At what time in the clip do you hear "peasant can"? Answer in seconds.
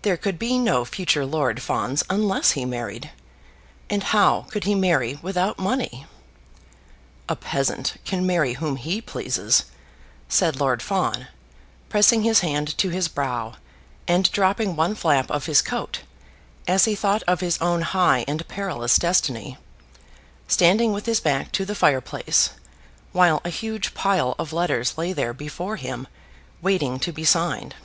7.36-8.26